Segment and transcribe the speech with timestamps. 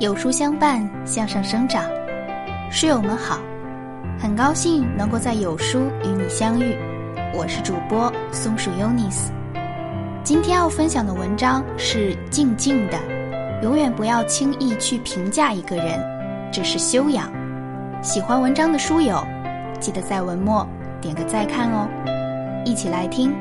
[0.00, 1.82] 有书相伴，向上生长。
[2.70, 3.40] 书友们好，
[4.16, 6.76] 很高兴能够在有书与你相遇。
[7.34, 9.32] 我是主播松鼠 UNIS。
[10.22, 12.96] 今天要分享的文章是静静的，
[13.60, 16.00] 永远不要轻易去评价一个人，
[16.52, 17.28] 这是修养。
[18.00, 19.20] 喜欢文章的书友，
[19.80, 20.64] 记得在文末
[21.00, 21.88] 点个再看哦。
[22.64, 23.34] 一起来听。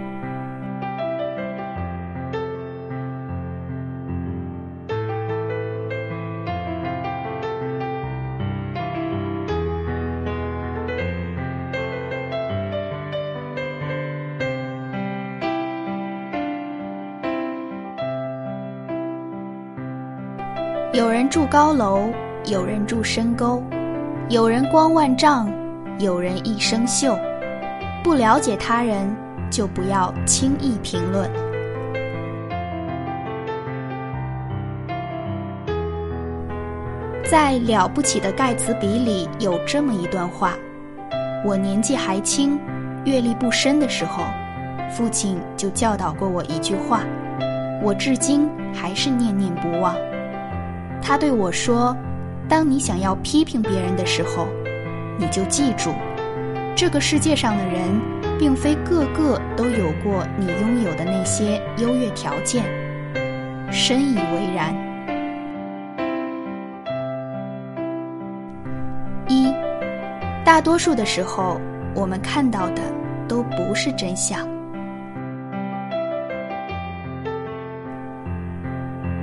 [20.98, 22.12] 有人住高楼，
[22.46, 23.62] 有人住深沟，
[24.30, 25.48] 有人光万丈，
[26.00, 27.16] 有人一生锈。
[28.04, 29.08] 不了解他人，
[29.52, 31.30] 就不要轻易评论。
[37.30, 40.56] 在《了不起的盖茨比》里有这么一段话：
[41.46, 42.60] 我年纪还轻、
[43.06, 44.24] 阅历不深的时候，
[44.90, 47.04] 父亲就教导过我一句话，
[47.84, 49.96] 我至今还是念念不忘。
[51.08, 51.96] 他对我说
[52.50, 54.46] ：“当你想要批评别人的时候，
[55.18, 55.94] 你就记住，
[56.76, 57.98] 这个世界上的人，
[58.38, 62.66] 并非个个都有过你拥有的那些优越条件。”
[63.72, 64.76] 深以为然。
[69.30, 69.54] 一，
[70.44, 71.58] 大多数的时候，
[71.96, 72.82] 我们看到的
[73.30, 74.46] 都不是真相。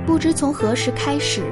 [0.03, 1.43] 不知从何时开始，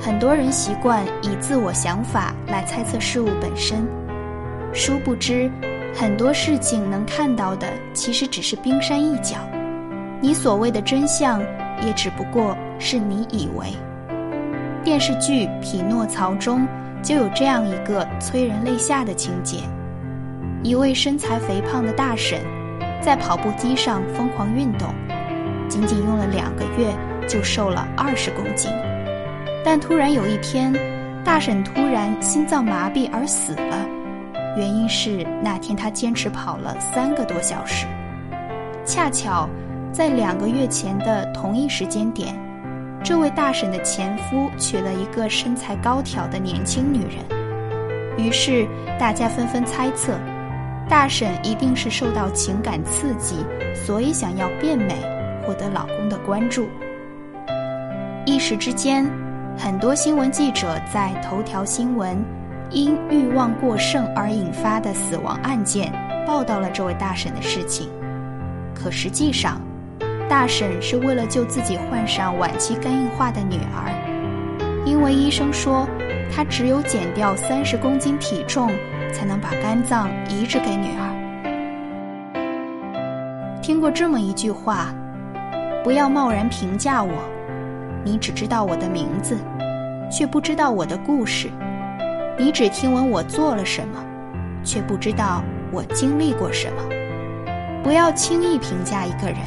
[0.00, 3.84] 很多人习惯以自我想法来猜测事物本身，
[4.72, 5.50] 殊不知，
[5.94, 9.36] 很多事情能看到的其实只是冰山一角，
[10.20, 11.40] 你所谓的真相
[11.84, 13.66] 也只不过是你以为。
[14.84, 16.66] 电视剧《匹诺曹》中
[17.02, 19.58] 就有这样一个催人泪下的情节：
[20.62, 22.40] 一位身材肥胖的大婶，
[23.02, 24.94] 在跑步机上疯狂运动，
[25.68, 26.94] 仅仅用了两个月。
[27.28, 28.72] 就瘦了二十公斤，
[29.64, 30.72] 但突然有一天，
[31.24, 33.86] 大婶突然心脏麻痹而死了。
[34.56, 37.86] 原因是那天她坚持跑了三个多小时。
[38.84, 39.48] 恰巧
[39.92, 42.34] 在两个月前的同一时间点，
[43.04, 47.38] 这位大婶的前夫娶了一个身材高挑的年轻女人。
[48.16, 48.66] 于是
[48.98, 50.18] 大家纷纷猜测，
[50.88, 53.36] 大婶一定是受到情感刺激，
[53.74, 54.94] 所以想要变美，
[55.46, 56.66] 获得老公的关注。
[58.24, 59.08] 一时之间，
[59.58, 62.16] 很多新闻记者在头条新闻
[62.70, 65.92] 因欲望过剩而引发的死亡案件
[66.24, 67.90] 报道了这位大婶的事情。
[68.72, 69.60] 可实际上，
[70.28, 73.92] 大婶是为了救自己患上晚期肝硬化的女儿，
[74.86, 75.88] 因为医生说
[76.32, 78.70] 她只有减掉三十公斤体重，
[79.12, 81.10] 才能把肝脏移植给女儿。
[83.60, 84.94] 听过这么一句话：
[85.82, 87.12] 不要贸然评价我。
[88.04, 89.36] 你只知道我的名字，
[90.10, 91.48] 却不知道我的故事；
[92.38, 94.04] 你只听闻我做了什么，
[94.64, 95.42] 却不知道
[95.72, 96.82] 我经历过什么。
[97.82, 99.38] 不要轻易评价一个人，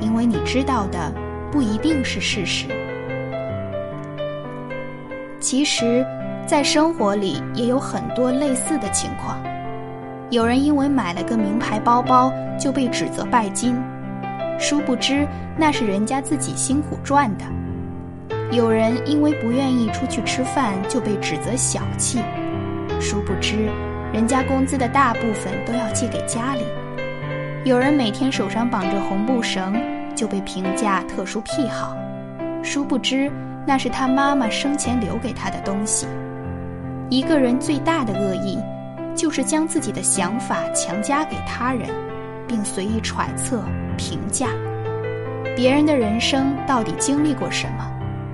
[0.00, 1.12] 因为你知道的
[1.50, 2.66] 不一定是事实。
[5.40, 6.04] 其实，
[6.46, 9.38] 在生活里也有很多类似的情况：
[10.30, 13.76] 有人因为买了个名牌包包就被指责拜金，
[14.58, 15.26] 殊不知
[15.56, 17.44] 那是人家自己辛苦赚的。
[18.50, 22.18] 有人因为不愿意出去吃饭就被指责小气，
[23.00, 23.70] 殊不知，
[24.12, 26.62] 人家工资的大部分都要寄给家里。
[27.64, 29.74] 有人每天手上绑着红布绳
[30.14, 31.94] 就被评价特殊癖好，
[32.62, 33.30] 殊不知
[33.66, 36.06] 那是他妈妈生前留给他的东西。
[37.10, 38.58] 一个人最大的恶意，
[39.14, 41.88] 就是将自己的想法强加给他人，
[42.46, 43.62] 并随意揣测、
[43.98, 44.46] 评价
[45.54, 47.84] 别人的人生到底经历过什么。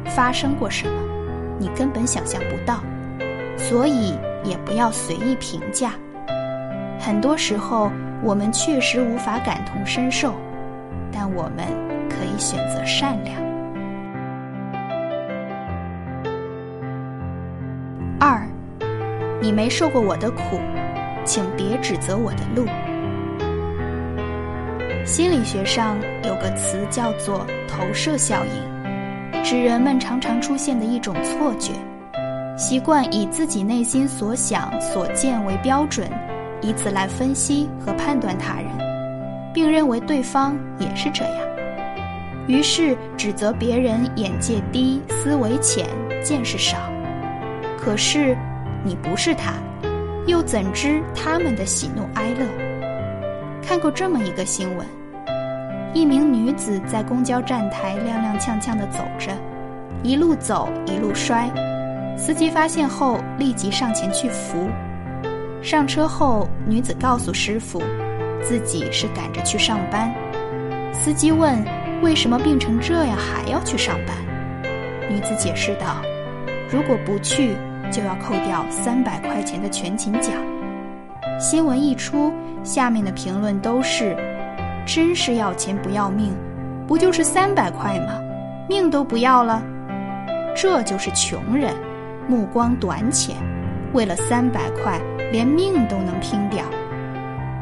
[0.07, 0.93] 发生过什么，
[1.59, 2.81] 你根本想象不到，
[3.57, 4.15] 所以
[4.45, 5.93] 也不要随意评价。
[7.01, 7.91] 很多时候，
[8.23, 10.35] 我们确实无法感同身受，
[11.11, 11.67] 但我们
[12.09, 13.43] 可以选择善良。
[18.21, 18.47] 二，
[19.41, 20.61] 你没受过我的苦，
[21.25, 22.67] 请别指责我的路。
[25.05, 29.43] 心理学上有个词叫做投射效应。
[29.45, 31.73] 指人们常常出现的一种错觉，
[32.57, 36.09] 习惯以自己内心所想所见为标准，
[36.63, 38.67] 以此来分析和判断他人，
[39.53, 41.47] 并认为对方也是这样，
[42.47, 45.87] 于是指责别人眼界低、思维浅、
[46.23, 46.79] 见识少。
[47.79, 48.35] 可是，
[48.83, 49.53] 你不是他，
[50.27, 52.64] 又怎知他们的喜怒哀乐？
[53.67, 54.87] 看过这么一个新闻：
[55.95, 59.33] 一名女子在公交站台踉踉跄跄地走着，
[60.03, 61.51] 一路走一路摔，
[62.15, 64.69] 司机发现后立即上前去扶。
[65.63, 67.83] 上车后，女子告诉师傅，
[68.43, 70.13] 自己是赶着去上班。
[70.93, 71.65] 司机问
[72.03, 74.15] ：“为什么病成这样还要去上班？”
[75.09, 76.03] 女子解释道
[76.71, 77.57] ：“如果不去，
[77.91, 80.35] 就要扣掉三百块钱的全勤奖。”
[81.47, 82.33] 新闻一出，
[82.63, 84.17] 下面的评论都是
[84.89, 86.35] ：“真是要钱不要命，
[86.89, 88.19] 不就是三百块吗？
[88.67, 89.63] 命都不要了。”
[90.57, 91.75] 这就是穷人，
[92.27, 93.37] 目光短浅，
[93.93, 94.99] 为了三百块，
[95.33, 96.65] 连命都能拼掉。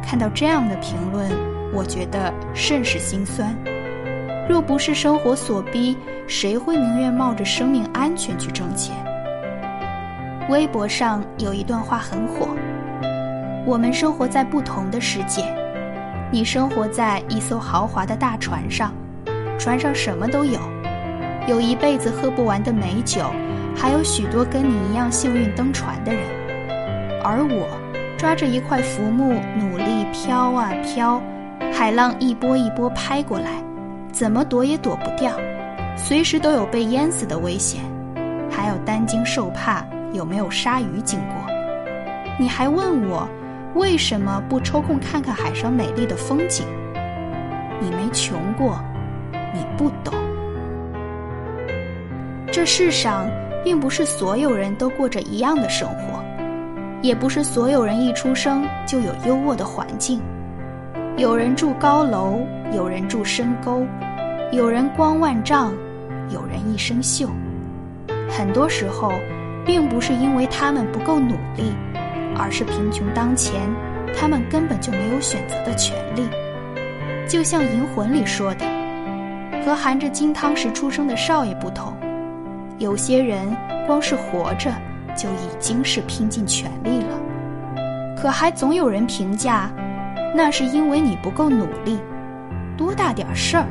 [0.00, 1.28] 看到这样的评论。
[1.74, 3.52] 我觉得甚是心酸。
[4.48, 5.96] 若不是生活所逼，
[6.28, 8.94] 谁会宁愿冒着生命安全去挣钱？
[10.48, 12.46] 微博上有一段话很火：
[13.64, 15.42] 我们生活在不同的世界。
[16.32, 18.92] 你生活在一艘豪华的大船上，
[19.56, 20.58] 船上什么都有，
[21.46, 23.30] 有一辈子喝不完的美酒，
[23.76, 26.22] 还有许多跟你一样幸运登船的人。
[27.22, 27.68] 而我，
[28.18, 31.22] 抓着一块浮木，努力飘啊飘。
[31.72, 33.62] 海浪一波一波拍过来，
[34.10, 35.32] 怎么躲也躲不掉，
[35.96, 37.80] 随时都有被淹死的危险，
[38.50, 41.36] 还要担惊受怕有没有鲨鱼经过。
[42.38, 43.28] 你还问我
[43.74, 46.66] 为什么不抽空看看海上美丽的风景？
[47.80, 48.78] 你没穷过，
[49.54, 50.14] 你不懂。
[52.50, 53.26] 这世上
[53.64, 56.22] 并不是所有人都过着一样的生活，
[57.00, 60.20] 也不是所有人一出生就有优渥的环境。
[61.16, 62.40] 有人住高楼，
[62.74, 63.86] 有人住深沟，
[64.52, 65.72] 有人光万丈，
[66.28, 67.26] 有人一身锈。
[68.28, 69.12] 很多时候，
[69.64, 71.72] 并不是因为他们不够努力，
[72.42, 73.70] 而是贫穷当前，
[74.18, 76.28] 他们根本就没有选择的权利。
[77.28, 78.66] 就像《银魂》里说的，
[79.64, 81.96] 和含着金汤匙出生的少爷不同，
[82.78, 83.56] 有些人
[83.86, 84.72] 光是活着
[85.16, 89.70] 就已经是拼尽全力了，可还总有人评价。
[90.34, 92.00] 那是因为你不够努力，
[92.76, 93.66] 多大点事儿，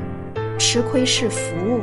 [0.57, 1.81] 吃亏是福。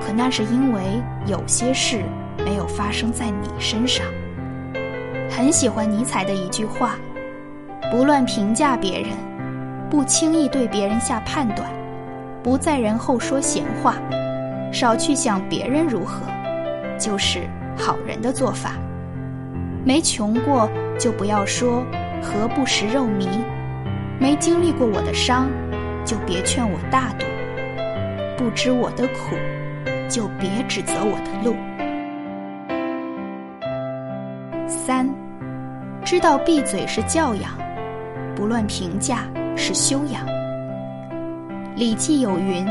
[0.00, 0.80] 可那是因为
[1.26, 2.02] 有些事
[2.38, 4.06] 没有发生在你身上。
[5.30, 6.96] 很喜欢尼采的一句话：
[7.90, 9.10] 不乱评价别人，
[9.88, 11.70] 不轻易对别人下判断，
[12.42, 13.94] 不在人后说闲话，
[14.72, 16.26] 少去想别人如何，
[16.98, 17.48] 就是
[17.78, 18.72] 好人的做法。
[19.84, 20.68] 没穷过
[20.98, 21.84] 就不要说
[22.20, 23.28] 何不食肉糜。
[24.18, 25.48] 没经历过我的伤，
[26.04, 27.24] 就别劝我大度；
[28.36, 29.36] 不知我的苦，
[30.08, 31.56] 就别指责我的路。
[34.70, 35.08] 三，
[36.04, 37.50] 知道闭嘴是教养，
[38.36, 39.24] 不乱评价
[39.56, 40.24] 是修养。
[41.74, 42.64] 《礼记》有云：“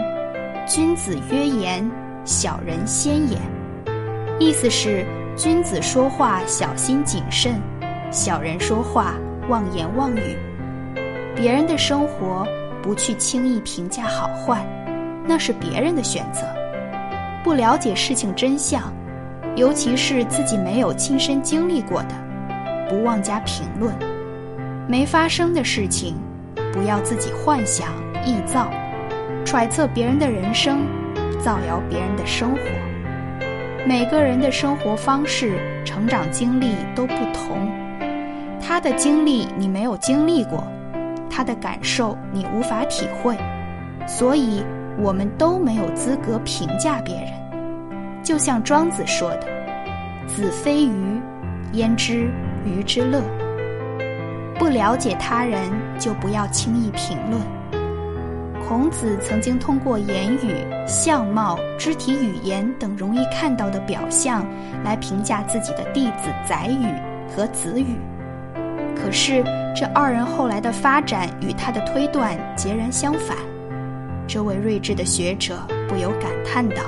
[0.66, 1.90] 君子约言，
[2.24, 3.40] 小人先言。”
[4.40, 5.06] 意思是
[5.36, 7.56] 君子说话小心谨慎，
[8.12, 9.16] 小人说话
[9.50, 10.38] 妄言妄语。
[11.36, 12.48] 别人的生活
[12.82, 14.66] 不去轻易评价好坏，
[15.26, 16.42] 那是别人的选择。
[17.44, 18.94] 不了解事情真相，
[19.60, 22.16] 尤其是自己没有亲身经历过的，
[22.88, 23.94] 不妄加评论。
[24.88, 26.16] 没发生的事情，
[26.72, 27.90] 不要自己幻想
[28.26, 28.72] 臆造，
[29.44, 30.88] 揣测别人的人生，
[31.44, 32.60] 造谣别人的生活。
[33.86, 37.70] 每个人的生活方式、成长经历都不同，
[38.62, 40.64] 他的经历你没有经历过。
[41.30, 43.36] 他的感受你无法体会，
[44.08, 44.64] 所以
[44.98, 47.49] 我们都没有资格评价别人。
[48.30, 49.48] 就像庄子说的
[50.30, 51.20] ：“子非鱼，
[51.74, 52.30] 焉知
[52.64, 53.24] 鱼之乐？”
[54.54, 55.60] 不了解他人，
[55.98, 57.42] 就不要轻易评论。
[58.68, 64.46] 孔子曾经通过言语、相貌、肢体语言等容易看到的表象，
[64.84, 66.86] 来评价自己的弟子宰予
[67.36, 67.96] 和子羽。
[68.96, 69.44] 可是，
[69.76, 73.36] 这二人后来的发展与他的推断截然相反。
[74.28, 75.58] 这位睿智的学者
[75.88, 76.84] 不由感叹道：“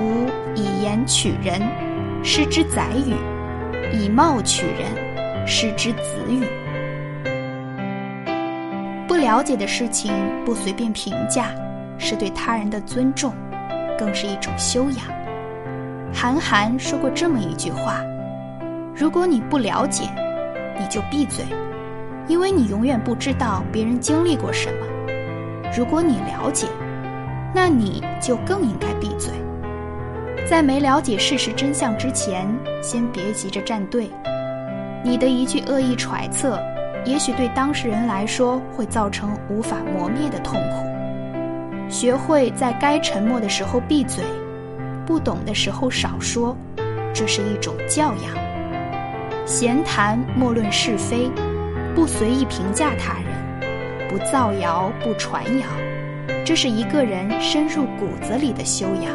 [0.00, 1.60] 吾以言取人，
[2.22, 3.14] 失之宰予；
[3.92, 6.44] 以貌取人，失之子羽。”
[9.06, 10.12] 不了解的事情
[10.44, 11.50] 不随便评价，
[11.98, 13.32] 是对他人的尊重，
[13.98, 15.06] 更是一种修养。
[16.12, 18.02] 韩寒说过这么一句话
[18.94, 20.08] ：“如果你不了解。”
[20.76, 21.44] 你就闭嘴，
[22.26, 24.86] 因为你永远不知道别人经历过什么。
[25.72, 26.66] 如果你了解，
[27.54, 29.32] 那你就更应该闭嘴。
[30.46, 32.46] 在没了解事实真相之前，
[32.82, 34.10] 先别急着站队。
[35.02, 36.60] 你的一句恶意揣测，
[37.04, 41.90] 也许对当事人来说会造成无法磨灭的痛苦。
[41.90, 44.22] 学会在该沉默的时候闭嘴，
[45.06, 46.54] 不懂的时候少说，
[47.14, 48.44] 这是一种教养。
[49.46, 51.30] 闲谈莫论是非，
[51.94, 55.66] 不随意评价他人，不造谣不传谣，
[56.44, 59.12] 这是一个人深入骨子里的修养。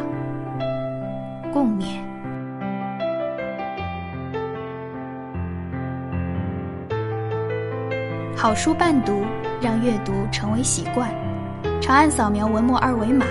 [1.54, 2.00] 共勉。
[8.36, 9.24] 好书伴读，
[9.62, 11.10] 让阅读成为习惯。
[11.82, 13.26] 长按扫描文末二维码，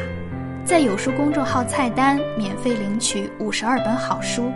[0.64, 4.52] 在有书公众号菜单免费领取五十二本好书，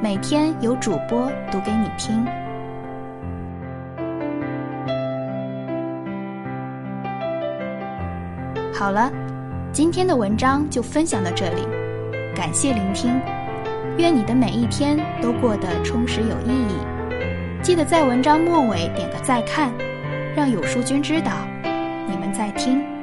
[0.00, 2.24] 每天有主播读给你听。
[8.72, 9.10] 好了，
[9.72, 11.79] 今天的文章就分享到这里。
[12.34, 13.20] 感谢聆听，
[13.98, 16.74] 愿你的每一天都过得充实有意义。
[17.62, 19.70] 记得在文章末尾点个再看，
[20.34, 21.32] 让有书君知道
[22.08, 22.99] 你们在听。